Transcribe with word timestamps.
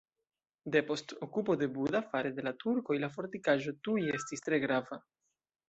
Depost 0.75 1.09
okupo 1.25 1.55
de 1.63 1.67
Buda 1.75 2.01
fare 2.15 2.33
de 2.39 2.47
la 2.47 2.55
turkoj 2.65 2.99
la 3.05 3.13
fortikaĵo 3.19 3.77
tuj 3.89 4.01
estis 4.19 4.47
tre 4.49 4.63
grava. 4.67 5.03